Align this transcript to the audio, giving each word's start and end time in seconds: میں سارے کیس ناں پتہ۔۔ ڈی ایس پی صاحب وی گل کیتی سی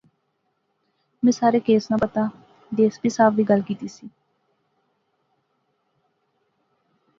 میں 1.23 1.31
سارے 1.39 1.59
کیس 1.65 1.83
ناں 1.89 1.99
پتہ۔۔ 2.03 2.23
ڈی 2.75 2.81
ایس 2.83 2.95
پی 3.01 3.09
صاحب 3.15 3.33
وی 3.35 3.43
گل 3.49 3.61
کیتی 3.67 3.87
سی 3.95 4.05